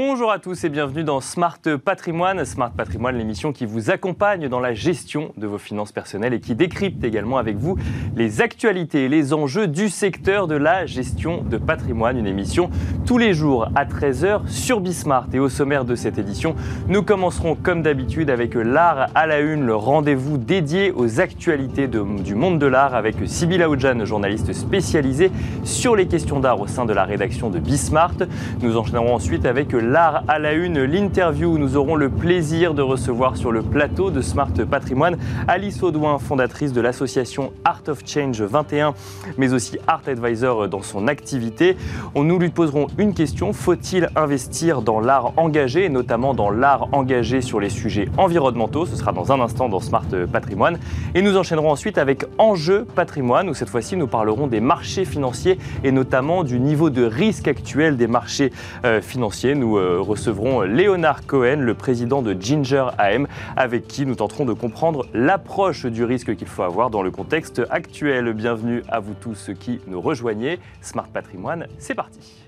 [0.00, 2.44] Bonjour à tous et bienvenue dans Smart Patrimoine.
[2.44, 6.54] Smart Patrimoine, l'émission qui vous accompagne dans la gestion de vos finances personnelles et qui
[6.54, 7.76] décrypte également avec vous
[8.14, 12.16] les actualités et les enjeux du secteur de la gestion de patrimoine.
[12.16, 12.70] Une émission
[13.06, 15.26] tous les jours à 13h sur Bismart.
[15.32, 16.54] Et au sommaire de cette édition,
[16.86, 22.36] nous commencerons comme d'habitude avec l'art à la une, le rendez-vous dédié aux actualités du
[22.36, 25.32] monde de l'art avec Sybille Aoudjan, journaliste spécialisée
[25.64, 28.14] sur les questions d'art au sein de la rédaction de Bismart.
[28.62, 33.38] Nous enchaînerons ensuite avec l'art à la une, l'interview nous aurons le plaisir de recevoir
[33.38, 35.16] sur le plateau de Smart Patrimoine
[35.46, 38.92] Alice Audouin, fondatrice de l'association Art of Change 21,
[39.38, 41.76] mais aussi Art Advisor dans son activité.
[42.14, 47.40] Nous lui poserons une question, faut-il investir dans l'art engagé, et notamment dans l'art engagé
[47.40, 48.84] sur les sujets environnementaux?
[48.84, 50.78] Ce sera dans un instant dans Smart Patrimoine.
[51.14, 55.58] Et nous enchaînerons ensuite avec Enjeu Patrimoine, où cette fois-ci nous parlerons des marchés financiers
[55.82, 58.52] et notamment du niveau de risque actuel des marchés
[58.84, 59.54] euh, financiers.
[59.78, 63.26] Euh, recevrons Léonard Cohen, le président de Ginger AM,
[63.56, 67.62] avec qui nous tenterons de comprendre l'approche du risque qu'il faut avoir dans le contexte
[67.70, 68.32] actuel.
[68.32, 70.58] Bienvenue à vous tous qui nous rejoignez.
[70.82, 72.47] Smart Patrimoine, c'est parti.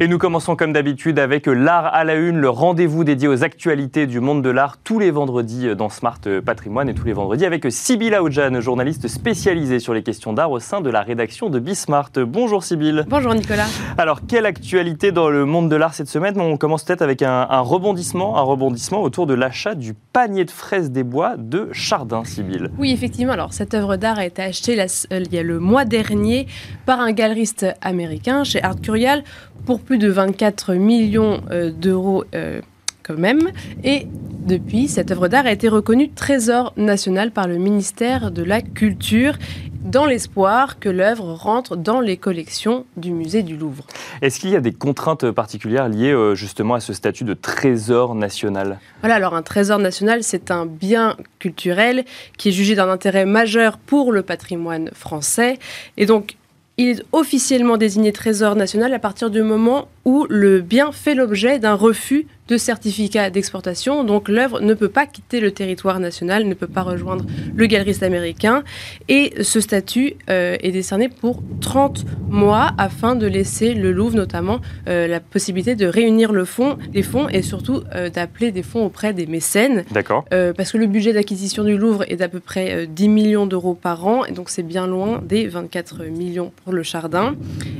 [0.00, 4.08] Et nous commençons comme d'habitude avec l'art à la une, le rendez-vous dédié aux actualités
[4.08, 7.64] du monde de l'art tous les vendredis dans Smart Patrimoine et tous les vendredis avec
[7.70, 12.10] Sybille Aoudjan, journaliste spécialisée sur les questions d'art au sein de la rédaction de Bismart.
[12.16, 13.04] Bonjour Sybille.
[13.06, 13.66] Bonjour Nicolas.
[13.96, 16.40] Alors quelle actualité dans le monde de l'art cette semaine?
[16.40, 20.90] On commence peut-être avec un, rebondissement, un rebondissement autour de l'achat du panier de fraises
[20.90, 22.68] des bois de Chardin, Sybille.
[22.78, 23.34] Oui, effectivement.
[23.34, 24.76] Alors cette œuvre d'art a été achetée
[25.12, 26.48] il y a le mois dernier
[26.84, 29.22] par un galeriste américain chez Art Curial
[29.64, 32.60] pour plus de 24 millions euh, d'euros euh,
[33.02, 33.50] quand même.
[33.84, 34.06] Et
[34.46, 39.38] depuis, cette œuvre d'art a été reconnue trésor national par le ministère de la Culture
[39.84, 43.86] dans l'espoir que l'œuvre rentre dans les collections du musée du Louvre.
[44.22, 48.14] Est-ce qu'il y a des contraintes particulières liées euh, justement à ce statut de trésor
[48.14, 48.80] national?
[49.00, 52.04] Voilà, alors un trésor national, c'est un bien culturel
[52.38, 55.58] qui est jugé d'un intérêt majeur pour le patrimoine français.
[55.98, 56.36] Et donc,
[56.76, 61.58] il est officiellement désigné trésor national à partir du moment où le bien fait l'objet
[61.58, 64.04] d'un refus de certificat d'exportation.
[64.04, 67.24] Donc l'œuvre ne peut pas quitter le territoire national, ne peut pas rejoindre
[67.54, 68.64] le galeriste américain.
[69.08, 74.60] Et ce statut euh, est décerné pour 30 mois afin de laisser le Louvre notamment
[74.88, 78.84] euh, la possibilité de réunir le fonds, les fonds et surtout euh, d'appeler des fonds
[78.84, 79.84] auprès des mécènes.
[79.92, 80.24] D'accord.
[80.56, 84.06] parce que le budget d'acquisition du Louvre est d'à peu près 10 millions d'euros par
[84.06, 87.34] an, et donc c'est bien loin des 24 millions pour le Chardin.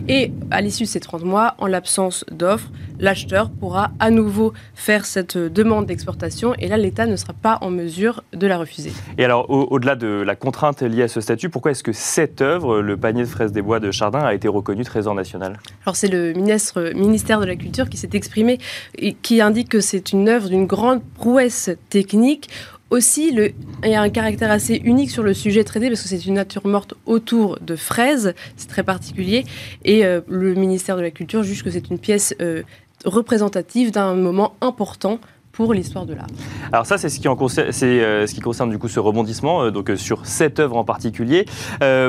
[0.09, 2.71] Et à l'issue de ces 30 mois, en l'absence d'offres,
[3.05, 7.71] l'acheteur pourra à nouveau faire cette demande d'exportation et là, l'État ne sera pas en
[7.71, 8.93] mesure de la refuser.
[9.19, 12.81] Et alors, au-delà de la contrainte liée à ce statut, pourquoi est-ce que cette œuvre,
[12.81, 15.59] le panier de fraises des bois de Chardin, a été reconnu trésor national?
[15.85, 18.59] Alors, c'est le ministre, ministère de la Culture qui s'est exprimé
[18.97, 22.49] et qui indique que c'est une œuvre d'une grande prouesse technique
[22.91, 26.09] aussi, le, il y a un caractère assez unique sur le sujet traité parce que
[26.09, 29.45] c'est une nature morte autour de fraises, c'est très particulier.
[29.85, 32.63] Et euh, le ministère de la Culture juge que c'est une pièce euh,
[33.05, 35.19] représentative d'un moment important
[35.55, 36.27] pour l'histoire de l'art.
[36.73, 39.91] Alors ça, c'est ce qui, euh, ce qui concerne du coup ce rebondissement, euh, donc
[39.91, 41.47] euh, sur cette œuvre en particulier.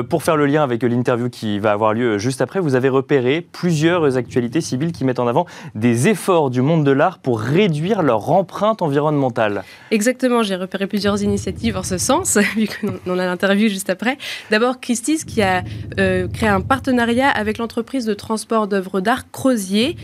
[0.08, 3.40] pour faire le lien avec l'interview qui va avoir lieu juste après, vous avez repéré
[3.40, 8.02] plusieurs actualités civiles qui mettent en avant des efforts du monde de l'art pour réduire
[8.02, 9.62] leur empreinte environnementale.
[9.90, 12.68] Exactement, j'ai repéré plusieurs initiatives en ce sens, vu
[13.06, 14.18] qu'on a l'interview juste après.
[14.50, 15.62] D'abord, Christie's qui a
[15.96, 19.96] créé un partenariat avec l'entreprise de transport d'œuvres d'art Crozier.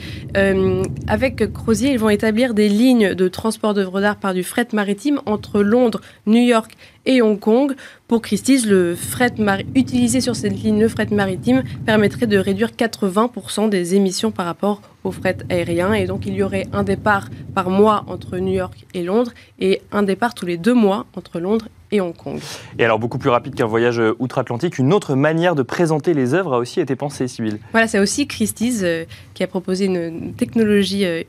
[1.08, 5.20] avec Crozier, ils vont établir des lignes de transport d'œuvres d'art par du fret maritime
[5.26, 6.72] entre Londres, New York
[7.06, 7.74] et Hong Kong.
[8.08, 9.34] Pour Christie's, le fret
[9.74, 14.82] utilisé sur cette ligne, le fret maritime, permettrait de réduire 80% des émissions par rapport
[15.04, 15.92] au fret aérien.
[15.94, 19.82] Et donc, il y aurait un départ par mois entre New York et Londres et
[19.90, 22.40] un départ tous les deux mois entre Londres et Hong Kong.
[22.78, 26.54] Et alors, beaucoup plus rapide qu'un voyage outre-Atlantique, une autre manière de présenter les œuvres
[26.54, 27.58] a aussi été pensée, Sybille.
[27.72, 29.04] Voilà, c'est aussi Christie's euh,
[29.34, 31.22] qui a proposé une technologie euh,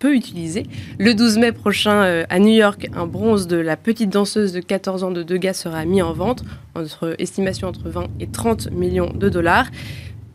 [0.00, 0.64] peu utilisé.
[0.98, 4.60] Le 12 mai prochain, euh, à New York, un bronze de la petite danseuse de
[4.60, 6.42] 14 ans de Degas sera mis en vente,
[6.74, 9.66] entre estimation entre 20 et 30 millions de dollars.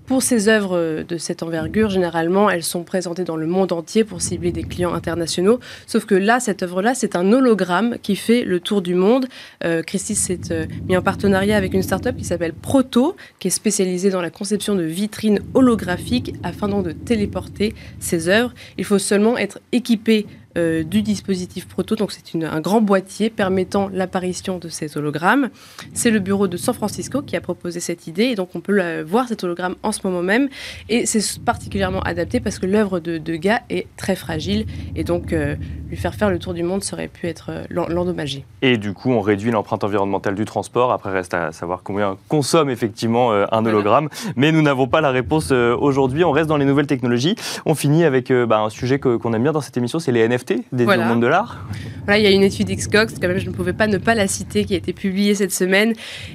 [0.05, 4.21] Pour ces œuvres de cette envergure, généralement, elles sont présentées dans le monde entier pour
[4.21, 5.59] cibler des clients internationaux.
[5.87, 9.25] Sauf que là, cette œuvre-là, c'est un hologramme qui fait le tour du monde.
[9.63, 13.51] Euh, Christie s'est euh, mis en partenariat avec une start-up qui s'appelle Proto, qui est
[13.51, 18.53] spécialisée dans la conception de vitrines holographiques afin donc de téléporter ces œuvres.
[18.77, 21.95] Il faut seulement être équipé euh, du dispositif Proto.
[21.95, 25.49] Donc c'est un grand boîtier permettant l'apparition de ces hologrammes.
[25.93, 29.01] C'est le bureau de San Francisco qui a proposé cette idée et donc on peut
[29.01, 30.47] voir cet hologramme en ce moment même.
[30.87, 34.65] Et c'est particulièrement adapté parce que l'œuvre de Degas est très fragile
[34.95, 35.55] et donc euh,
[35.89, 38.45] lui faire faire le tour du monde serait pu être euh, l'endommager.
[38.61, 40.91] Et du coup, on réduit l'empreinte environnementale du transport.
[40.91, 44.09] Après, reste à savoir combien consomme effectivement un hologramme.
[44.35, 46.23] Mais nous n'avons pas la réponse aujourd'hui.
[46.23, 47.35] On reste dans les nouvelles technologies.
[47.65, 50.44] On finit avec bah, un sujet qu'on aime bien dans cette émission, c'est les NFT
[50.71, 51.05] des voilà.
[51.07, 51.65] monde de l'art
[52.05, 54.15] Voilà, il y a une étude Xcox, quand même, je ne pouvais pas ne pas
[54.15, 55.93] la citer, qui a été publiée cette semaine.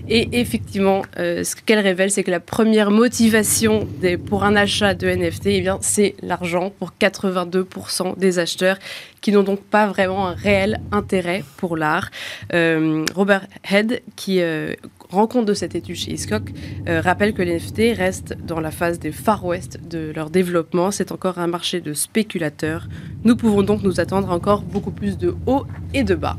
[0.08, 4.94] Et effectivement, euh, ce qu'elle révèle, c'est que la première motivation des, pour un achat
[4.94, 8.78] de NFT, eh bien, c'est l'argent pour 82% des acheteurs
[9.20, 12.10] qui n'ont donc pas vraiment un réel intérêt pour l'art.
[12.52, 14.74] Euh, Robert Head, qui euh,
[15.10, 16.52] rend compte de cette étude chez Hiscox,
[16.88, 20.90] euh, rappelle que les NFT restent dans la phase des Far West de leur développement.
[20.90, 22.88] C'est encore un marché de spéculateurs.
[23.24, 26.36] Nous pouvons donc nous attendre encore beaucoup plus de hauts et de bas.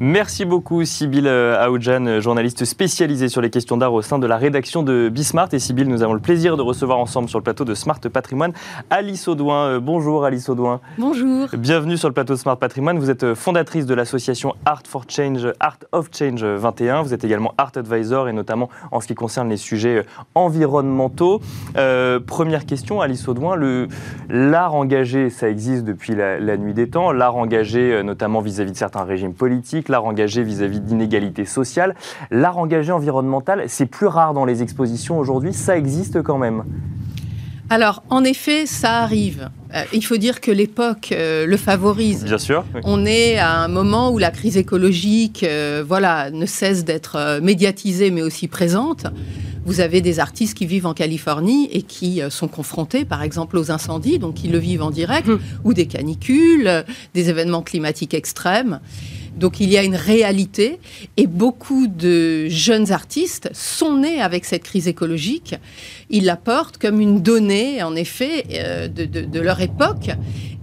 [0.00, 4.82] Merci beaucoup, Sybille Aoudjan, journaliste spécialisée sur les questions d'art au sein de la rédaction
[4.82, 5.48] de Bismart.
[5.52, 8.52] Et Sybille, nous avons le plaisir de recevoir ensemble sur le plateau de Smart Patrimoine
[8.90, 9.66] Alice Audouin.
[9.66, 10.80] Euh, bonjour, Alice Audouin.
[10.98, 11.48] Bonjour.
[11.56, 12.98] Bienvenue sur le plateau de Smart Patrimoine.
[12.98, 17.02] Vous êtes fondatrice de l'association Art for Change, Art of Change 21.
[17.02, 20.04] Vous êtes également Art Advisor et notamment en ce qui concerne les sujets
[20.34, 21.40] environnementaux.
[21.76, 23.56] Euh, première question, Alice Audouin.
[24.28, 27.12] L'art engagé, ça existe depuis la, la nuit des temps.
[27.12, 31.94] L'art engagé, euh, notamment vis-à-vis -vis de certains régimes politiques l'art engagé vis-à-vis d'inégalités sociales.
[32.30, 36.64] L'art engagé environnemental, c'est plus rare dans les expositions aujourd'hui, ça existe quand même.
[37.70, 39.48] Alors, en effet, ça arrive.
[39.74, 42.24] Euh, il faut dire que l'époque euh, le favorise.
[42.24, 42.64] Bien sûr.
[42.84, 48.10] On est à un moment où la crise écologique, euh, voilà, ne cesse d'être médiatisée,
[48.10, 49.06] mais aussi présente.
[49.64, 53.70] Vous avez des artistes qui vivent en Californie et qui sont confrontés, par exemple, aux
[53.70, 55.40] incendies, donc ils le vivent en direct, hum.
[55.64, 56.84] ou des canicules,
[57.14, 58.80] des événements climatiques extrêmes.
[59.36, 60.78] Donc il y a une réalité
[61.16, 65.56] et beaucoup de jeunes artistes sont nés avec cette crise écologique.
[66.10, 70.10] Ils la portent comme une donnée, en effet, euh, de, leur époque.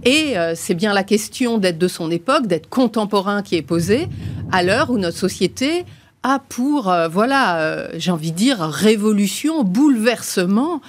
[0.04, 4.08] Et euh, c'est bien la question d'être de son époque, d'être contemporain qui est posée
[4.50, 5.84] à l'heure où notre société
[6.22, 10.80] a pour, euh, voilà, euh, j'ai envie de dire, révolution, bouleversement,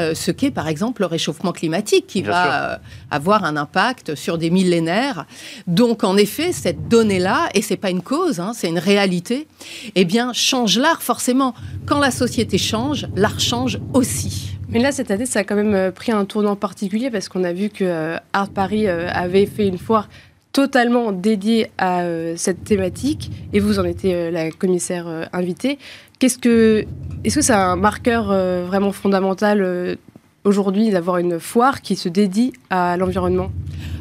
[0.00, 4.50] euh, ce qu'est par exemple le réchauffement climatique, qui va avoir un impact sur des
[4.50, 5.26] millénaires.
[5.66, 9.46] Donc en effet, cette donnée-là, et c'est pas une cause, hein, c'est une réalité,
[9.94, 11.54] eh bien, change l'art forcément.
[11.86, 14.56] Quand la société change, l'art change aussi.
[14.68, 17.52] Mais là, cette année, ça a quand même pris un tournant particulier parce qu'on a
[17.52, 20.08] vu que Art Paris avait fait une foire
[20.52, 25.78] totalement dédié à euh, cette thématique et vous en étiez euh, la commissaire euh, invitée.
[26.18, 26.84] Qu'est-ce que,
[27.24, 28.26] est-ce que c'est un marqueur
[28.66, 29.96] vraiment fondamental
[30.44, 33.50] aujourd'hui d'avoir une foire qui se dédie à l'environnement?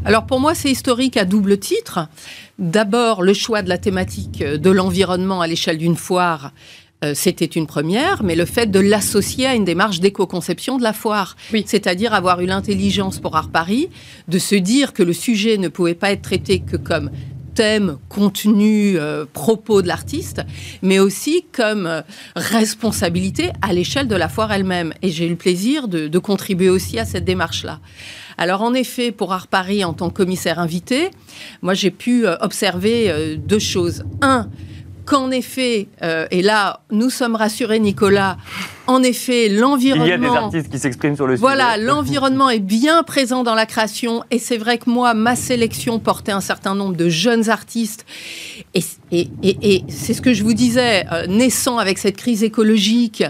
[0.04, 2.10] Alors pour moi, c'est historique à double titre.
[2.58, 6.52] D'abord, le choix de la thématique de l'environnement à l'échelle d'une foire
[7.02, 10.92] euh, c'était une première, mais le fait de l'associer à une démarche d'éco-conception de la
[10.92, 13.90] foire, c'est-à-dire avoir eu l'intelligence pour Art Paris
[14.28, 17.10] de se dire que le sujet ne pouvait pas être traité que comme
[17.56, 20.42] thème, contenu, euh, propos de l'artiste,
[20.82, 22.02] mais aussi comme euh,
[22.36, 24.94] responsabilité à l'échelle de la foire elle-même.
[25.02, 27.80] Et j'ai eu le plaisir de, contribuer aussi à cette démarche-là.
[28.38, 31.12] Alors en effet, pour Art Paris, en tant que commissaire invité,
[31.62, 34.04] moi j'ai pu observer deux choses.
[34.22, 34.50] Un,
[35.10, 38.38] qu'en effet, euh, et là, nous sommes rassurés, Nicolas,
[38.86, 40.06] en effet, l'environnement.
[40.06, 41.42] Il y a des artistes qui s'expriment sur le sujet.
[41.42, 45.98] Voilà, l'environnement est bien présent dans la création, et c'est vrai que moi, ma sélection
[45.98, 48.06] portait un certain nombre de jeunes artistes,
[48.76, 48.88] et,
[49.88, 53.24] c'est ce que je vous disais, euh, naissant avec cette crise écologique,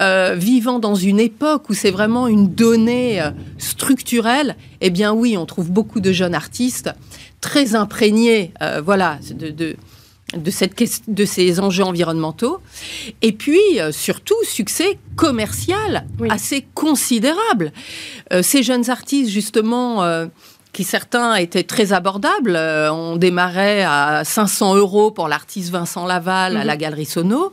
[0.00, 3.22] euh, vivant dans une époque où c'est vraiment une donnée
[3.58, 4.56] structurelle.
[4.80, 6.90] Eh bien, oui, on trouve beaucoup de jeunes artistes
[7.40, 8.52] très imprégnés,
[8.84, 9.76] voilà, de de,
[10.50, 10.74] cette,
[11.08, 12.60] de ces enjeux environnementaux.
[13.22, 17.72] Et puis, euh, surtout, succès commercial assez considérable.
[18.32, 20.26] Euh, ces jeunes artistes, justement, euh,
[20.72, 22.54] qui certains étaient très abordables.
[22.56, 26.80] Euh, on démarrait à 500 euros pour l'artiste Vincent Laval à la mhm.
[26.80, 27.52] Galerie Sono.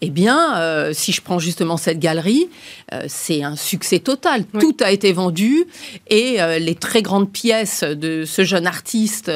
[0.00, 2.48] Eh bien, euh, si je prends justement cette galerie,
[2.92, 4.44] euh, c'est un succès total.
[4.58, 5.66] Tout a été vendu
[6.08, 9.30] et les très grandes pièces de ce jeune artiste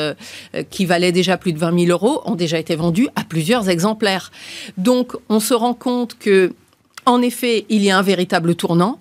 [0.70, 4.32] qui valaient déjà plus de 20 000 euros ont déjà été vendues à plusieurs exemplaires.
[4.76, 6.52] Donc, on se rend compte que,
[7.06, 8.98] en effet, il y a un véritable tournant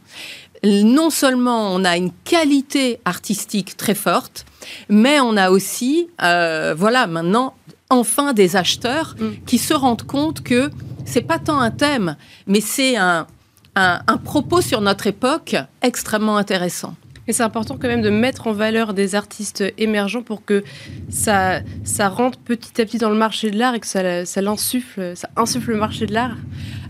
[0.63, 4.46] non seulement on a une qualité artistique très forte,
[4.89, 7.55] mais on a aussi, euh, voilà, maintenant,
[7.89, 9.46] enfin des acheteurs mm.
[9.46, 10.72] qui se rendent compte que
[11.05, 12.15] c'est pas tant un thème,
[12.48, 13.27] mais c'est un,
[13.75, 16.96] un, propos sur notre époque extrêmement intéressant.
[17.27, 20.63] Et c'est important quand même de mettre en valeur des artistes émergents pour que
[21.10, 24.42] ça, ça rentre petit à petit dans le marché de l'art et que ça, ça
[24.42, 26.36] l'insuffle, ça insuffle le marché de l'art.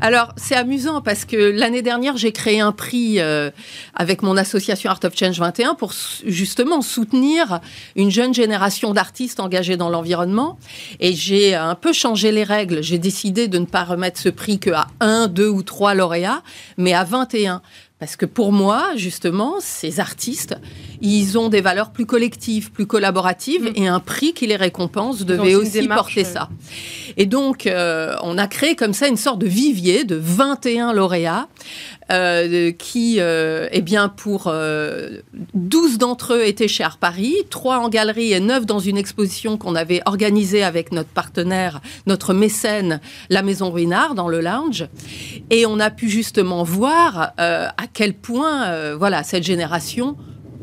[0.02, 3.52] Alors, c'est amusant parce que l'année dernière, j'ai créé un prix euh,
[3.94, 5.94] avec mon association Art of Change 21 pour
[6.26, 7.62] justement soutenir
[7.96, 10.58] une jeune génération d'artistes engagés dans l'environnement.
[11.00, 12.82] Et j'ai un peu changé les règles.
[12.82, 16.42] J'ai décidé de ne pas remettre ce prix qu'à un, deux ou trois lauréats,
[16.78, 17.62] mais à 21.
[18.04, 20.58] Parce que pour moi, justement, ces artistes,
[21.00, 23.82] ils ont des valeurs plus collectives, plus collaboratives, mm.
[23.82, 26.50] et un prix qui les récompense devait aussi porter ça.
[27.16, 31.48] Et donc, euh, on a créé comme ça une sorte de vivier de 21 lauréats,
[32.12, 34.54] euh, qui, euh, eh bien, pour
[35.54, 39.58] 12 d'entre eux étaient chez Art Paris, 3 en galerie et 9 dans une exposition
[39.58, 44.88] qu'on avait organisée avec notre partenaire, notre mécène, la Maison Ruinard, dans le lounge.
[45.50, 50.18] Et on a pu justement voir à quel point, voilà, cette génération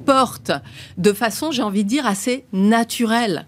[0.05, 0.53] porte
[0.99, 3.47] de façon, j'ai envie de dire, assez naturelle,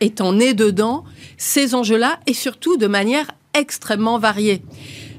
[0.00, 1.04] étant né dedans,
[1.36, 4.62] ces enjeux-là, et surtout de manière extrêmement variée.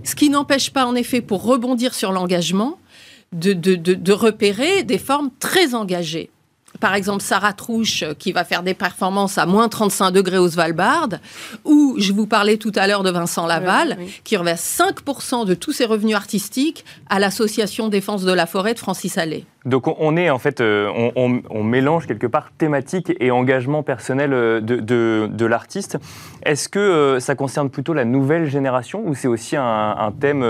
[0.04, 2.78] Ce qui n'empêche pas, en effet, pour rebondir sur l'engagement,
[3.32, 6.30] de, de, repérer des formes très engagées
[6.80, 11.10] par exemple Sarah Trouche qui va faire des performances à moins 35 degrés au Svalbard,
[11.66, 15.72] ou je vous parlais tout à l'heure de Vincent Laval, qui reverse 5% de tous
[15.72, 19.46] ses revenus artistiques à l'association Défense de la forêt de Francis Allais.
[19.66, 24.60] Donc on est en fait, euh, on, mélange quelque part thématique et engagement personnel euh,
[24.62, 25.98] de, l'artiste.
[26.44, 30.42] Est-ce que euh, ça concerne plutôt la nouvelle génération ou c'est aussi un, thème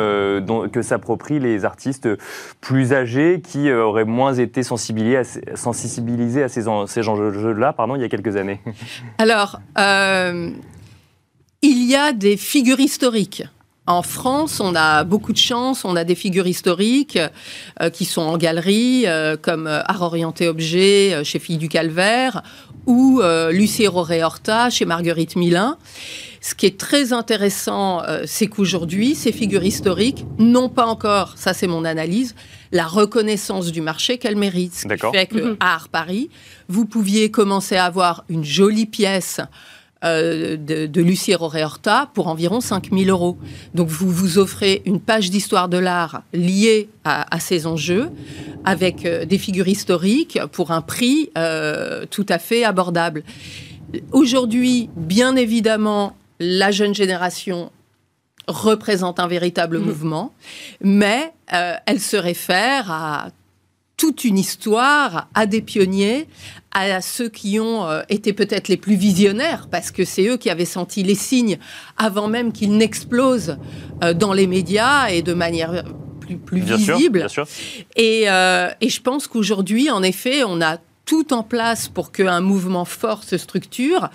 [0.72, 2.10] que s'approprient les artistes
[2.60, 5.24] plus âgés qui auraient moins été sensibilisés à,
[5.56, 8.60] sensibilisés à ces, ces enjeux-là pardon, il y a quelques années?
[9.20, 9.60] Alors,
[11.62, 13.44] il y a des figures historiques
[13.86, 17.20] en France, on a beaucoup de chance, on a des figures historiques
[17.82, 22.44] euh, qui sont en galerie, euh, comme euh, Art Orienté Objet chez Filles du Calvaire,
[22.86, 23.22] ou
[23.52, 25.78] Lucie Horta chez Marguerite Milin.
[26.42, 31.68] Ce qui est très intéressant, c'est qu'aujourd'hui, ces figures historiques n'ont pas encore, ça c'est
[31.68, 32.36] mon analyse,
[32.74, 34.76] la reconnaissance du marché qu'elles méritent.
[34.76, 35.58] Ce qui fait que mhm.
[35.62, 36.30] Art Paris,
[36.68, 39.40] vous pouviez commencer à avoir une jolie pièce
[40.04, 41.34] euh, de, de Lucie
[42.14, 43.38] pour environ 5 000 euros.
[43.74, 48.10] Donc vous vous offrez une page d'histoire de l'art liée à, ces enjeux
[48.66, 53.24] avec euh, des figures historiques pour un prix euh, tout à fait abordable.
[54.12, 57.72] Aujourd'hui, bien évidemment, la jeune génération
[58.48, 59.86] représente un véritable mmh.
[59.86, 60.34] mouvement,
[60.82, 63.28] mais elle se réfère à
[64.04, 66.28] toute une histoire à des pionniers,
[66.72, 70.50] à ceux qui ont euh, été peut-être les plus visionnaires, parce que c'est eux qui
[70.50, 71.58] avaient senti les signes
[71.96, 73.56] avant même qu'ils n'explosent
[74.04, 75.86] euh, dans les médias et de manière
[76.20, 77.28] plus, plus visible.
[77.96, 82.42] Et, euh, et je pense qu'aujourd'hui, en effet, on a tout en place pour qu'un
[82.42, 84.10] mouvement fort se structure,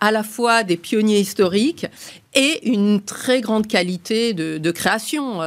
[0.00, 1.86] à la fois des pionniers historiques
[2.34, 5.40] et une très grande qualité de, de création.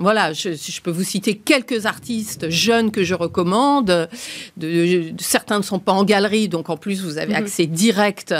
[0.00, 4.08] Voilà, je, peux vous citer quelques artistes jeunes que je recommande.
[5.18, 7.44] certains ne sont pas en galerie, donc en plus vous avez mhm.
[7.44, 8.34] accès direct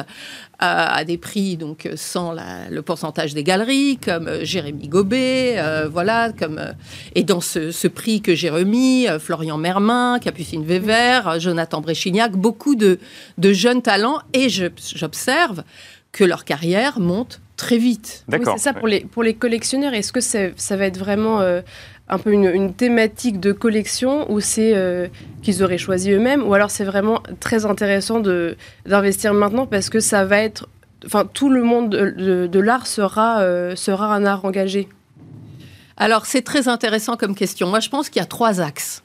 [0.58, 2.34] à, des prix donc sans
[2.70, 6.72] le pourcentage des galeries, comme euh, Jérémy Gobet, euh, voilà, comme euh,
[7.14, 12.98] et dans ce, prix que j'ai remis, Florian Mermin, Capucine Weber, Jonathan Bréchignac, beaucoup de,
[13.38, 15.62] de jeunes talents, et j'observe
[16.10, 18.24] que leur carrière monte très vite.
[18.28, 18.54] D'accord.
[18.56, 19.94] c'est ça pour les, pour les collectionneurs.
[19.94, 21.60] Est-ce que ça va être vraiment euh,
[22.08, 25.08] un peu une, thématique de collection ou c'est euh,
[25.42, 28.56] qu'ils auraient choisi eux-mêmes ou alors c'est vraiment très intéressant de,
[28.86, 30.68] d'investir maintenant parce que ça va être.
[31.06, 34.88] Enfin, tout le monde de, l'art sera, euh, sera un art engagé.
[35.98, 37.68] Alors, c'est très intéressant comme question.
[37.68, 39.02] Moi, je pense qu'il y a trois axes.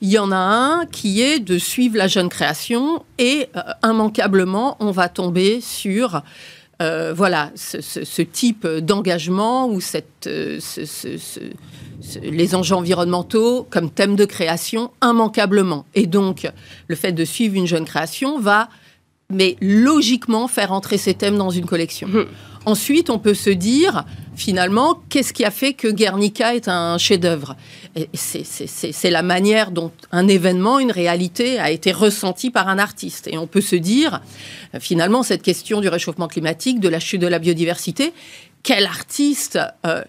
[0.00, 3.48] Il y en a un qui est de suivre la jeune création et
[3.82, 6.22] immanquablement, on va tomber sur
[6.82, 10.58] euh, voilà, ce, type d'engagement ou cette, euh,
[12.22, 15.86] les enjeux environnementaux comme thème de création immanquablement.
[15.94, 16.50] Et donc,
[16.88, 18.68] le fait de suivre une jeune création va,
[19.30, 22.08] mais logiquement, faire entrer ces thèmes dans une collection.
[22.08, 22.24] Mmh.
[22.66, 27.56] Ensuite, on peut se dire, finalement, qu'est-ce qui a fait que Guernica est un chef-d'œuvre
[28.14, 33.28] C'est la manière dont un événement, une réalité a été ressenti par un artiste.
[33.30, 34.20] Et on peut se dire,
[34.80, 38.12] finalement, cette question du réchauffement climatique, de la chute de la biodiversité,
[38.62, 40.02] quel artiste euh,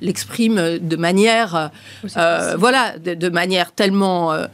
[0.00, 1.70] l'exprime de manière,
[2.16, 4.46] euh, voilà, de, manière tellement euh,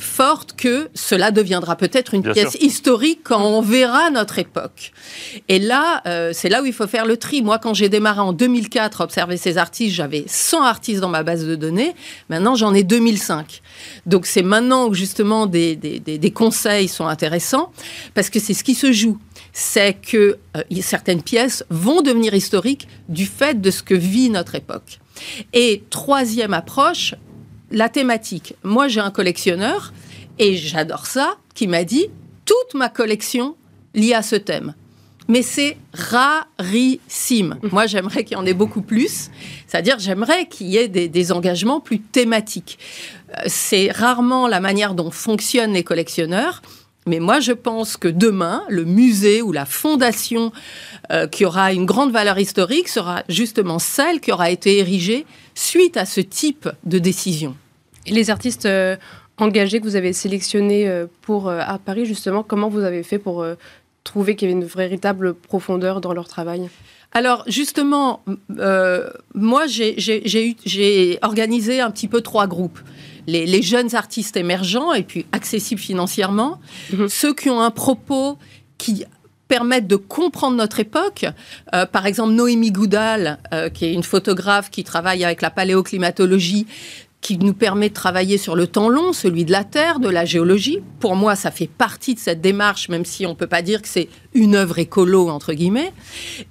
[0.00, 4.92] forte que cela deviendra peut-être une pièce historique quand on verra notre époque.
[5.48, 7.42] Et là, c'est là où il faut faire le tri.
[7.42, 11.22] Moi, quand j'ai démarré en 2004 à observer ces artistes, j'avais 100 artistes dans ma
[11.22, 11.94] base de données.
[12.30, 13.60] Maintenant, j'en ai 2005.
[14.06, 17.70] Donc, c'est maintenant que justement des, des, conseils sont intéressants
[18.14, 19.18] parce que c'est ce qui se joue.
[19.54, 24.56] C'est que euh, certaines pièces vont devenir historiques du fait de ce que vit notre
[24.56, 25.00] époque.
[25.52, 27.14] Et troisième approche,
[27.70, 28.54] la thématique.
[28.62, 29.94] Moi, j'ai un collectionneur
[30.38, 32.08] et j'adore ça qui m'a dit
[32.44, 33.56] toute ma collection
[33.94, 34.74] liée à ce thème
[35.28, 37.56] mais c'est rarissime.
[37.62, 37.68] Mmh.
[37.72, 39.30] Moi, j'aimerais qu'il y en ait beaucoup plus.
[39.66, 42.78] C'est-à-dire, j'aimerais qu'il y ait des, engagements plus thématiques.
[43.30, 46.62] Euh, c'est rarement la manière dont fonctionnent les collectionneurs.
[47.06, 50.52] Mais moi, je pense que demain, le musée ou la fondation
[51.10, 55.96] euh, qui aura une grande valeur historique sera justement celle qui aura été érigée suite
[55.96, 57.56] à ce type de décision.
[58.06, 58.96] Et les artistes euh,
[59.36, 63.44] engagés que vous avez sélectionnés pour à Paris, justement, comment vous avez fait pour
[64.04, 66.68] trouvé qu'il y avait une véritable profondeur dans leur travail?
[67.14, 68.24] Alors justement,
[68.58, 72.80] euh, moi j'ai organisé un petit peu trois groupes.
[73.26, 76.60] Les, jeunes artistes émergents et puis accessibles financièrement,
[76.92, 77.08] mhm.
[77.08, 78.38] ceux qui ont un propos
[78.78, 79.04] qui
[79.48, 81.26] permettent de comprendre notre époque.
[81.74, 86.66] Euh, par exemple, Noémie Goudal, euh, qui est une photographe qui travaille avec la paléoclimatologie,
[87.24, 90.26] qui nous permet de travailler sur le temps long, celui de la Terre, de la
[90.26, 90.80] géologie.
[91.00, 93.80] Pour moi, ça fait partie de cette démarche, même si on ne peut pas dire
[93.80, 95.94] que c'est une œuvre écolo, entre guillemets.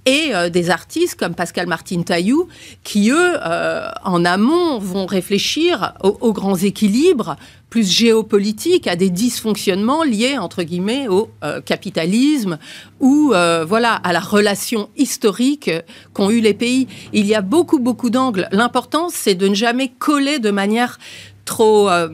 [0.07, 2.47] Et euh, des artistes comme Pascal Martin Taillou,
[2.83, 7.35] qui, eux, euh, en amont, vont réfléchir aux grands équilibres,
[7.73, 12.59] plus géopolitique, à des dysfonctionnements liés, entre guillemets, au euh, capitalisme
[12.99, 15.71] ou euh, voilà, à la relation historique
[16.13, 16.87] qu'ont eu les pays.
[17.13, 18.47] Il y a beaucoup, beaucoup d'angles.
[18.51, 20.99] L'important, c'est de ne jamais coller de manière
[21.45, 21.89] trop...
[21.89, 22.09] Euh,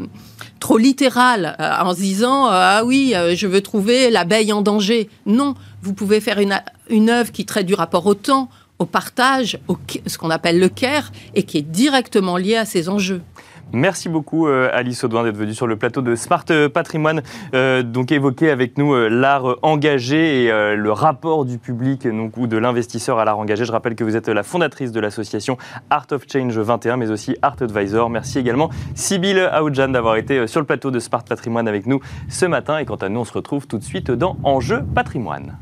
[0.62, 5.94] trop littérale en se disant ah oui je veux trouver l'abeille en danger non vous
[5.94, 10.18] pouvez faire une, une œuvre qui traite du rapport au temps au partage au, ce
[10.18, 13.22] qu'on appelle le care et qui est directement lié à ces enjeux
[13.72, 17.22] Merci beaucoup euh, Alice Audouin d'être venue sur le plateau de Smart Patrimoine,
[17.54, 22.08] euh, donc évoquer avec nous euh, l'art engagé et le rapport du public
[22.38, 23.66] ou de l'investisseur à l'art engagé.
[23.66, 25.58] Je rappelle que vous êtes la fondatrice de l'association
[25.90, 28.10] Art of Change 21, mais aussi Art Advisor.
[28.10, 32.46] Merci également Sybille Aoudjan d'avoir été sur le plateau de Smart Patrimoine avec nous ce
[32.46, 32.80] matin.
[32.80, 35.58] Et quant à nous, on se retrouve tout de suite dans Enjeu Patrimoine.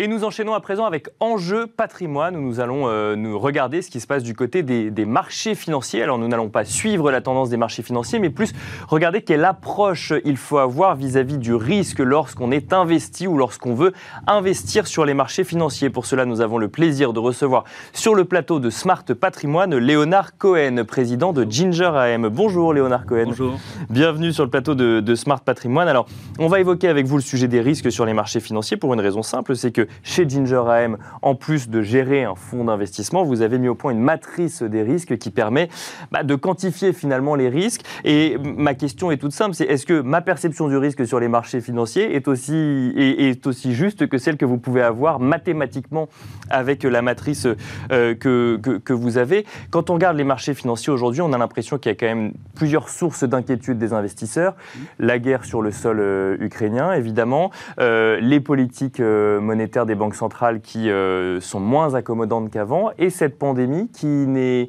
[0.00, 3.90] Et nous enchaînons à présent avec Enjeu patrimoine, où nous allons euh, nous regarder ce
[3.90, 6.04] qui se passe du côté des, marchés financiers.
[6.04, 8.52] Alors nous n'allons pas suivre la tendance des marchés financiers, mais plus
[8.86, 13.92] regarder quelle approche il faut avoir vis-à-vis du risque lorsqu'on est investi ou lorsqu'on veut
[14.28, 15.90] investir sur les marchés financiers.
[15.90, 20.38] Pour cela, nous avons le plaisir de recevoir sur le plateau de Smart Patrimoine Léonard
[20.38, 22.28] Cohen, président de Ginger AM.
[22.28, 23.24] Bonjour Léonard Cohen.
[23.26, 23.58] Bonjour.
[23.90, 25.88] Bienvenue sur le plateau de, de Smart Patrimoine.
[25.88, 26.06] Alors,
[26.38, 29.00] on va évoquer avec vous le sujet des risques sur les marchés financiers pour une
[29.00, 33.42] raison simple, c'est que chez Ginger AM, en plus de gérer un fonds d'investissement, vous
[33.42, 35.68] avez mis au point une matrice des risques qui permet
[36.12, 37.82] bah, de quantifier finalement les risques.
[38.04, 41.28] Et ma question est toute simple, c'est est-ce que ma perception du risque sur les
[41.28, 46.08] marchés financiers est aussi, est, aussi juste que celle que vous pouvez avoir mathématiquement
[46.50, 47.46] avec la matrice
[47.92, 49.44] euh, que, que, vous avez?
[49.70, 52.32] Quand on regarde les marchés financiers aujourd'hui, on a l'impression qu'il y a quand même
[52.54, 54.54] plusieurs sources d'inquiétude des investisseurs.
[54.98, 60.60] La guerre sur le sol euh, ukrainien, évidemment, euh, les politiques monétaires des banques centrales
[60.60, 64.68] qui euh, sont moins accommodantes qu'avant, et cette pandémie qui n'est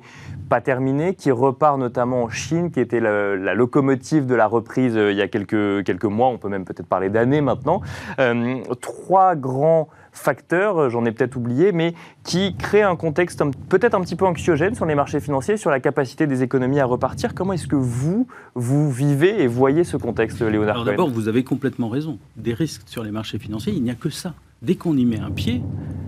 [0.50, 5.12] pas terminée, qui repart notamment en Chine, qui était la, locomotive de la reprise euh,
[5.12, 7.82] il y a quelques, quelques mois, on peut même peut-être parler d'années maintenant.
[8.20, 11.94] Euh, trois grands facteurs, j'en ai peut-être oublié, mais
[12.24, 15.80] qui créent un contexte peut-être un petit peu anxiogène sur les marchés financiers, sur la
[15.80, 17.34] capacité des économies à repartir.
[17.36, 21.44] Comment est-ce que vous, vous vivez et voyez ce contexte, Léonard Alors d'abord, vous avez
[21.44, 22.18] complètement raison.
[22.36, 25.20] Des risques sur les marchés financiers, il n'y a que ça dès qu'on y met
[25.20, 25.62] un pied,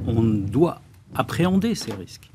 [0.08, 0.82] on doit
[1.16, 2.30] appréhender ces risques.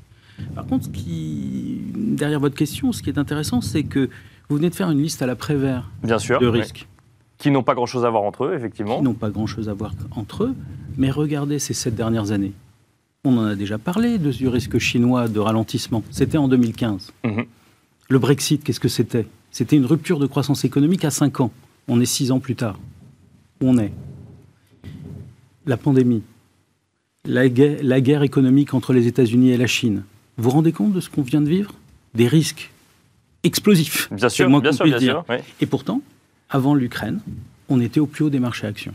[0.55, 4.09] Par contre, ce qui, derrière votre question, ce qui est intéressant, c'est que
[4.49, 6.87] vous venez de faire une liste à la Prévert Bien sûr, de risques.
[7.37, 8.97] Qui n'ont pas grand-chose à voir entre eux, effectivement.
[8.97, 10.55] Qui n'ont pas grand-chose à voir entre eux.
[10.97, 12.53] Mais regardez ces sept dernières années.
[13.23, 16.03] On en a déjà parlé de, du risque chinois de ralentissement.
[16.11, 17.13] C'était en 2015.
[17.23, 17.45] Mhm.
[18.09, 19.27] Le Brexit, qu'est-ce que c'était?
[19.51, 21.51] C'était une rupture de croissance économique à cinq ans.
[21.87, 22.79] On est six ans plus tard.
[23.61, 23.91] Où on est?
[25.67, 26.23] La pandémie,
[27.25, 30.03] la guerre, économique entre les États-Unis et la Chine.
[30.37, 31.73] Vous vous rendez compte de ce qu'on vient de vivre?
[32.15, 32.71] Des risques
[33.43, 34.11] explosifs.
[34.11, 35.23] Bien sûr, bien sûr, bien dire.
[35.59, 36.01] Et pourtant,
[36.49, 37.19] avant l'Ukraine,
[37.69, 38.93] on était au plus haut des marchés actions.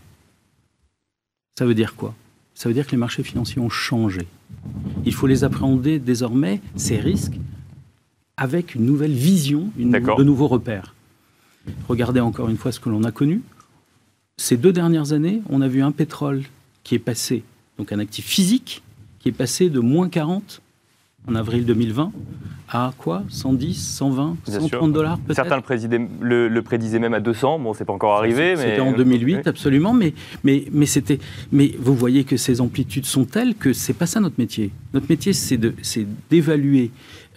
[1.58, 2.14] Ça veut dire quoi?
[2.54, 4.26] Ça veut dire que les marchés financiers ont changé.
[5.04, 7.38] Il faut les appréhender désormais, ces risques,
[8.36, 10.94] avec une nouvelle vision, une, de nouveaux repères.
[11.88, 13.42] Regardez encore une fois ce que l'on a connu
[14.36, 16.42] ces deux dernières années, on a vu un pétrole
[16.84, 17.44] qui est passé,
[17.78, 18.82] donc un actif physique,
[19.20, 20.60] qui est passé de moins 40
[21.28, 22.12] en avril 2020
[22.74, 23.22] à quoi?
[23.28, 25.36] 110, 120, 130 dollars peut-être?
[25.36, 25.60] Certains
[26.20, 27.58] le, le, prédisaient même à 200.
[27.58, 28.56] Bon, c'est pas encore arrivé.
[28.56, 29.92] C'était en 2008, absolument.
[29.92, 31.18] Mais, mais, mais, c'était,
[31.52, 34.70] mais vous voyez que ces amplitudes sont telles que c'est pas ça notre métier.
[34.94, 36.90] Notre métier, c'est, de, c'est d'évaluer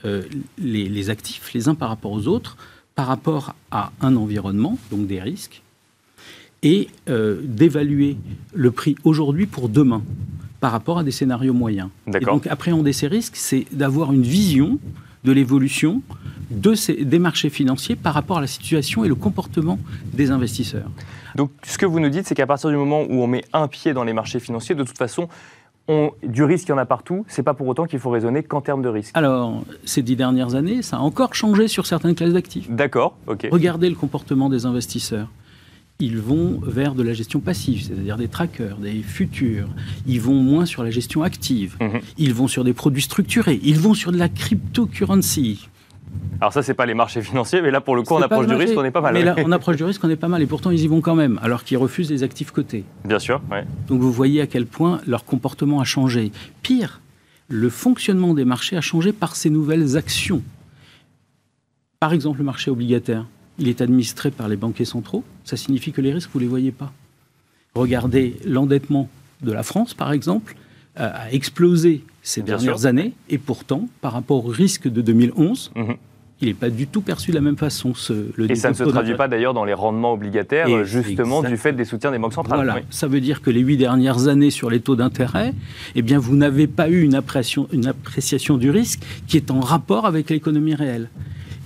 [0.05, 0.23] euh,
[0.57, 2.55] les, les actifs les uns par rapport aux autres,
[2.95, 5.61] par rapport à un environnement, donc des risques,
[6.65, 8.17] et euh, d'évaluer
[8.53, 10.01] le prix aujourd'hui pour demain
[10.59, 11.89] par rapport à des scénarios moyens.
[12.07, 14.79] Et donc appréhender ces risques, c'est d'avoir une vision
[15.23, 16.01] de l'évolution
[16.49, 19.77] de ces, des marchés financiers par rapport à la situation et le comportement
[20.13, 20.89] des investisseurs.
[21.35, 23.67] Donc ce que vous nous dites, c'est qu'à partir du moment où on met un
[23.67, 25.27] pied dans les marchés financiers, de toute façon,
[25.87, 27.25] on, du risque, il y en a partout.
[27.27, 29.11] C'est pas pour autant qu'il faut raisonner qu'en termes de risque.
[29.15, 32.71] Alors, ces dix dernières années, ça a encore changé sur certaines classes d'actifs.
[32.71, 33.49] D'accord, ok.
[33.51, 35.27] Regardez le comportement des investisseurs
[35.99, 39.69] ils vont vers de la gestion passive, c'est-à-dire des trackers, des futurs.
[40.05, 41.77] Ils vont moins sur la gestion active.
[41.79, 42.01] Mhm.
[42.17, 43.59] Ils vont sur des produits structurés.
[43.63, 45.69] Ils vont sur de la cryptocurrency.
[46.41, 48.55] Alors ça, c'est pas les marchés financiers, mais là, pour le coup, on approche du
[48.55, 49.13] risque, on est pas mal.
[49.13, 51.01] Mais là, on approche du risque, on est pas mal, et pourtant, ils y vont
[51.01, 52.83] quand même, alors qu'ils refusent les actifs cotés.
[53.05, 53.59] Bien sûr, oui.
[53.87, 56.31] Donc vous voyez à quel point leur comportement a changé.
[56.61, 57.01] Pire,
[57.47, 60.41] le fonctionnement des marchés a changé par ces nouvelles actions.
[61.99, 63.25] Par exemple, le marché obligataire
[63.59, 65.23] il est administré par les banquiers centraux.
[65.43, 66.91] Ça signifie que les risques, vous ne les voyez pas.
[67.75, 69.09] Regardez l'endettement
[69.41, 70.55] de la France, par exemple,
[70.99, 75.95] euh, a explosé ces dernières années, et pourtant, par rapport au risque de 2011, mhm.
[76.41, 77.93] il n'est pas du tout perçu de la même façon.
[77.93, 81.57] Ce, le et ça ne se traduit pas d'ailleurs dans les rendements obligataires, justement du
[81.57, 82.65] fait des soutiens des banques centrales.
[82.65, 85.53] Voilà, ça veut dire que les huit dernières années sur les taux d'intérêt,
[85.95, 89.59] eh bien, vous n'avez pas eu une appréciation, une appréciation du risque qui est en
[89.59, 91.09] rapport avec l'économie réelle.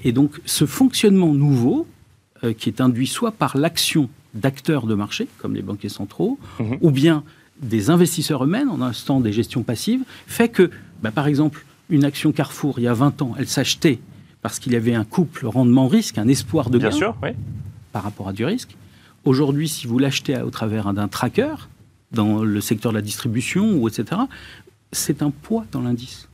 [0.04, 1.88] Et donc ce fonctionnement nouveau,
[2.44, 6.78] euh, qui est induit soit par l'action d'acteurs de marché, comme les banquiers centraux, mhm.
[6.82, 7.24] ou bien
[7.62, 10.70] des investisseurs eux-mêmes, en instant des gestions passives, fait que,
[11.02, 14.00] bah, par exemple, une action Carrefour, il y a 20 ans, elle s'achetait
[14.42, 16.92] parce qu'il y avait un couple rendement-risque, un espoir de gain
[17.92, 18.78] par rapport à du risque.
[19.26, 21.56] Aujourd'hui, si vous l'achetez au travers d'un tracker,
[22.12, 24.22] dans le secteur de la distribution, ou etc.,
[24.92, 26.30] c'est un poids dans l'indice.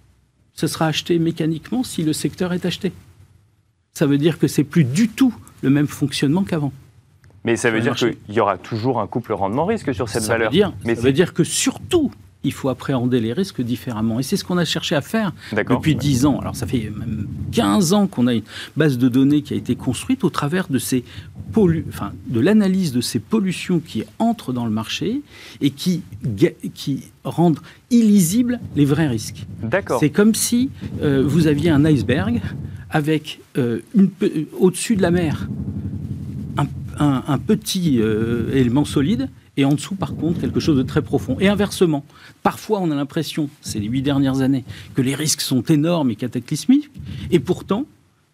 [0.53, 2.93] Ce sera acheté mécaniquement si le secteur est acheté
[3.95, 6.71] ça veut dire que c'est plus du tout le même fonctionnement qu'avant.
[7.45, 10.51] Mais ça veut dire qu'il y aura toujours un couple rendement-risque sur cette valeur.
[10.51, 12.11] dire, Mais ça veut dire que surtout,
[12.43, 14.19] il faut appréhender les risques différemment.
[14.19, 16.39] Et c'est ce qu'on a cherché à faire depuis 10 ans.
[16.39, 18.43] Alors ça fait même 15 ans qu'on a une
[18.75, 21.03] base de données qui a été construite au travers de, ces
[21.55, 25.21] enfin, de l'analyse de ces pollutions qui entrent dans le marché
[25.61, 26.03] et qui,
[26.73, 27.59] qui rendent
[27.91, 29.45] illisibles les vrais risques.
[29.61, 29.99] D'accord.
[29.99, 30.69] C'est comme si
[31.01, 32.41] euh, vous aviez un iceberg
[32.89, 33.81] avec euh,
[34.59, 35.47] au-dessus de la mer
[36.97, 41.37] un, petit euh, élément solide et en dessous, par contre, quelque chose de très profond.
[41.39, 42.05] Et inversement,
[42.43, 46.89] parfois on a l'impression, ces huit dernières années, que les risques sont énormes et cataclysmiques,
[47.31, 47.85] et pourtant,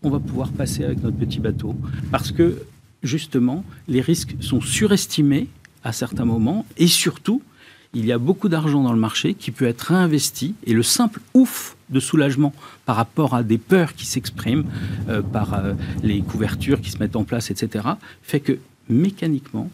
[0.04, 1.76] on va pouvoir passer avec notre petit bateau,
[2.12, 2.64] parce que,
[3.04, 5.48] justement, les risques sont surestimés
[5.84, 7.42] à certains moments, et surtout,
[7.94, 11.20] il y a beaucoup d'argent dans le marché qui peut être réinvesti et le simple
[11.34, 12.54] ouf de soulagement
[12.86, 14.66] par rapport à des peurs qui s'expriment
[15.10, 15.74] euh, par euh,
[16.04, 17.86] les couvertures qui se mettent en place, etc.,
[18.24, 19.70] fait que mécaniquement,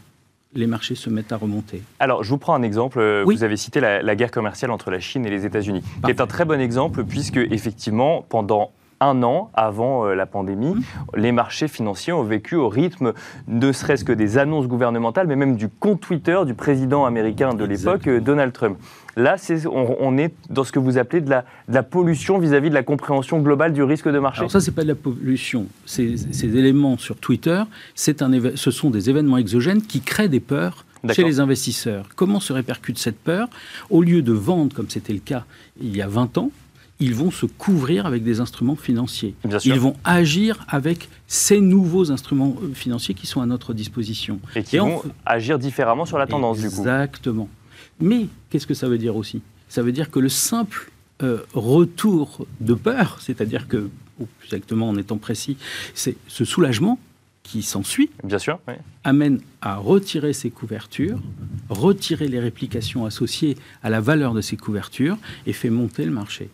[0.56, 1.84] les marchés se mettent à remonter.
[2.00, 3.24] Alors, je vous prends un exemple.
[3.26, 6.22] Vous avez cité la, la, guerre commerciale entre la Chine et les États-Unis, qui est
[6.22, 10.84] un très bon exemple puisque, effectivement, pendant un an avant euh, la pandémie, mmh.
[11.16, 13.14] les marchés financiers ont vécu au rythme
[13.48, 17.66] ne serait-ce que des annonces gouvernementales, mais même du compte Twitter du président américain de
[17.66, 18.78] l'époque, euh, Donald Trump.
[19.16, 19.36] Là,
[19.72, 21.34] on, est dans ce que vous appelez de
[21.68, 24.42] la, pollution vis-à-vis de la compréhension globale du risque de marché.
[24.42, 25.66] Alors ça, c'est pas de la pollution.
[25.88, 27.64] Ces, éléments sur Twitter,
[28.22, 32.06] un, ce sont des événements exogènes qui créent des peurs chez les investisseurs.
[32.16, 33.48] Comment se répercute cette peur?
[33.90, 35.46] Au lieu de vendre, comme c'était le cas
[35.82, 36.52] il y a 20 ans,
[37.00, 39.36] ils vont se couvrir avec des instruments financiers.
[39.66, 44.40] Ils vont agir avec ces nouveaux instruments euh, financiers qui sont à notre disposition.
[44.56, 46.80] Et qui vont agir différemment sur la tendance, du coup.
[46.80, 47.50] Exactement.
[48.00, 49.42] Mais qu'est-ce que ça veut dire aussi?
[49.70, 50.92] Ça veut dire que le simple
[51.24, 55.58] euh, retour de peur, c'est-à-dire que, ou plus exactement en étant précis,
[55.94, 57.00] c'est ce soulagement
[57.44, 58.60] qui s'ensuit, Bien sûr,
[59.04, 61.20] amène à retirer ces couvertures,
[61.70, 66.50] retirer les réplications associées à la valeur de ces couvertures et fait monter le marché.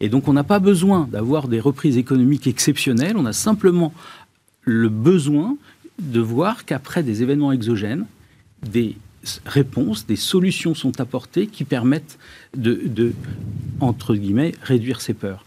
[0.00, 3.92] Et donc on n'a pas besoin d'avoir des reprises économiques exceptionnelles, on a simplement
[4.62, 5.56] le besoin
[5.98, 8.06] de voir qu'après des événements exogènes,
[8.62, 8.96] des
[9.44, 12.18] réponses, des solutions sont apportées qui permettent
[12.56, 13.12] de,
[13.80, 15.44] entre guillemets, réduire ces peurs.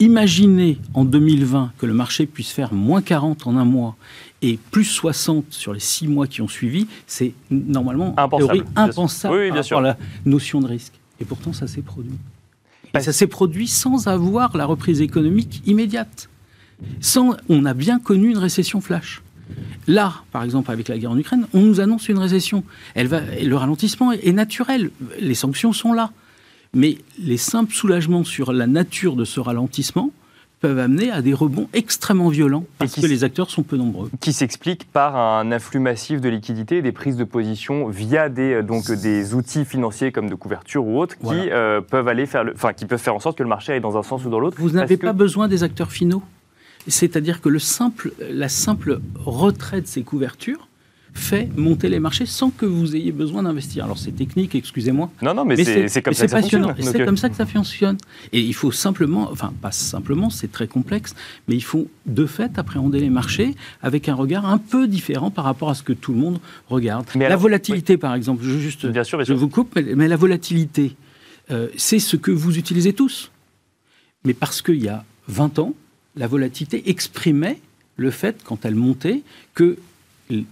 [0.00, 3.96] Imaginez en 2020 que le marché puisse faire moins 40 en un mois
[4.40, 9.50] et plus 60 sur les six mois qui ont suivi, c'est normalement impensable, impensable oui,
[9.50, 9.80] bien sûr.
[9.82, 10.94] la notion de risque.
[11.20, 12.16] Et pourtant, ça s'est produit.
[12.94, 16.28] Et ça s'est produit sans avoir la reprise économique immédiate.
[17.00, 19.22] Sans, on a bien connu une récession flash.
[19.86, 22.64] Là, par exemple, avec la guerre en Ukraine, on nous annonce une récession.
[22.94, 24.90] Elle va, le ralentissement est naturel.
[25.20, 26.12] Les sanctions sont là.
[26.72, 30.12] Mais les simples soulagements sur la nature de ce ralentissement
[30.60, 34.10] peuvent amener à des rebonds extrêmement violents parce que les acteurs sont peu nombreux.
[34.20, 38.54] Qui s'explique par un afflux massif de liquidités et des prises de position via des,
[38.54, 42.44] euh, donc, des outils financiers comme de couverture ou autres qui, euh, peuvent aller faire
[42.44, 44.38] le, qui peuvent faire en sorte que le marché aille dans un sens ou dans
[44.38, 44.56] l'autre.
[44.60, 46.22] Vous n'avez pas besoin des acteurs finaux.
[46.86, 50.69] C'est-à-dire que le simple, la simple retrait de ces couvertures
[51.14, 53.84] fait monter les marchés sans que vous ayez besoin d'investir.
[53.84, 55.10] Alors c'est technique, excusez-moi.
[55.22, 55.56] Non, non, mais,
[55.88, 56.74] c'est comme ça que ça fonctionne.
[56.80, 57.96] C'est comme ça que ça fonctionne.
[58.32, 61.14] Et il faut simplement, enfin pas simplement, c'est très complexe,
[61.48, 65.44] mais il faut de fait appréhender les marchés avec un regard un peu différent par
[65.44, 67.06] rapport à ce que tout le monde regarde.
[67.14, 70.96] la volatilité, par exemple, je, juste, bien sûr, je vous coupe, mais, la volatilité,
[71.50, 73.30] euh, c'est ce que vous utilisez tous.
[74.24, 75.74] Mais parce qu'il y a 20 ans,
[76.16, 77.60] la volatilité exprimait
[77.96, 79.22] le fait, quand elle montait,
[79.54, 79.76] que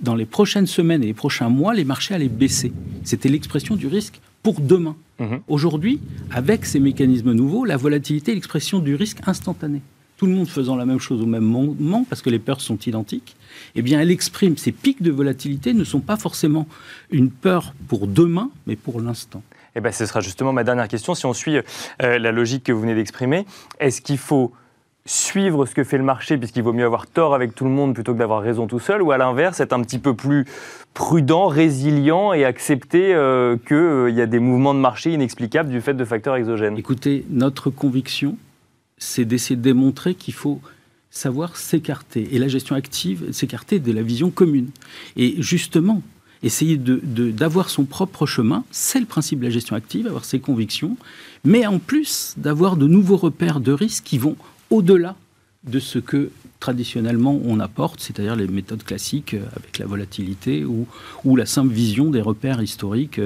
[0.01, 2.73] dans les prochaines semaines et les prochains mois, les marchés allaient baisser.
[3.05, 4.97] C'était l'expression du risque pour demain.
[5.19, 5.41] Mhm.
[5.49, 9.81] Aujourd'hui, avec ces mécanismes nouveaux, la volatilité est l'expression du risque instantané.
[10.17, 12.79] Tout le monde faisant la même chose au même moment, parce que les peurs sont
[12.79, 13.37] identiques,
[13.77, 16.67] eh bien, elle exprime ces pics de volatilité ne sont pas forcément
[17.11, 19.43] une peur pour demain, mais pour l'instant.
[19.77, 21.15] Eh bien, ce sera justement ma dernière question.
[21.15, 23.47] Si on suit euh, la logique que vous venez d'exprimer,
[23.79, 24.53] est-ce qu'il faut
[25.09, 27.95] suivre ce que fait le marché, puisqu'il vaut mieux avoir tort avec tout le monde
[27.95, 30.45] plutôt que d'avoir raison tout seul, ou à l'inverse, être un petit peu plus
[30.93, 35.81] prudent, résilient et accepter euh, qu'il euh, y a des mouvements de marché inexplicables du
[35.81, 36.77] fait de facteurs exogènes?
[36.77, 38.37] Écoutez, notre conviction,
[38.99, 40.61] c'est d'essayer de démontrer qu'il faut
[41.11, 44.69] savoir s'écarter, et la gestion active, s'écarter de la vision commune.
[45.17, 46.03] Et justement,
[46.43, 50.99] essayer d'avoir son propre chemin, c'est le principe de la gestion active, avoir ses convictions,
[51.45, 54.37] mais en plus d'avoir de nouveaux repères de risque qui vont
[54.71, 55.17] au-delà
[55.65, 60.87] de ce que traditionnellement on apporte, c'est-à-dire les méthodes classiques euh, avec la volatilité ou,
[61.37, 63.21] la simple vision des repères historiques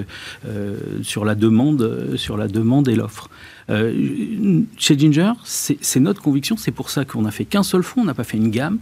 [0.46, 3.30] euh, sur, la demande, sur la demande et l'offre.
[3.70, 8.02] Euh, chez Ginger, c'est notre conviction, c'est pour ça qu'on n'a fait qu'un seul fonds,
[8.02, 8.78] on n'a pas fait une gamme.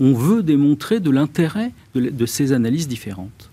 [0.00, 3.50] On veut démontrer de l'intérêt de ces analyses différentes.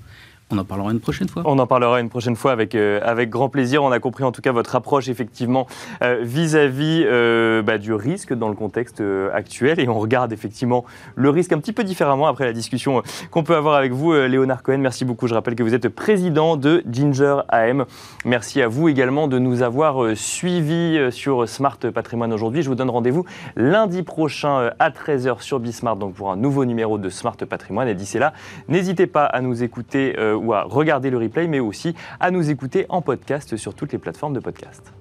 [0.51, 1.41] On en parlera une prochaine fois.
[1.45, 3.81] On en parlera une prochaine fois avec, euh, avec grand plaisir.
[3.81, 5.65] On a compris en tout cas votre approche effectivement
[6.03, 9.01] euh, vis-à-vis euh, bah, du risque dans le contexte
[9.34, 13.41] actuel et on regarde effectivement le risque un petit peu différemment après la discussion qu'on
[13.41, 14.77] peut avoir avec vous, Léonard Cohen.
[14.77, 15.25] Merci beaucoup.
[15.25, 17.86] Je rappelle que vous êtes président de Ginger AM.
[18.23, 22.62] Merci à vous également de nous avoir suivis sur Smart Patrimoine aujourd'hui.
[22.62, 26.99] Je vous donne rendez-vous lundi prochain à 13h sur Bismart donc pour un nouveau numéro
[26.99, 27.88] de Smart Patrimoine.
[27.88, 28.34] Et d'ici là,
[28.67, 32.85] n'hésitez pas à nous écouter ou à regarder le replay, mais aussi à nous écouter
[32.89, 34.93] en podcast sur toutes les plateformes de podcast.